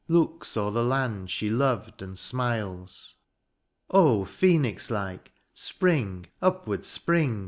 [0.07, 3.17] Looks o^er the land she loved and smiles.
[3.91, 4.25] Oh!
[4.25, 7.39] Phenix Uke, spring, upward spring.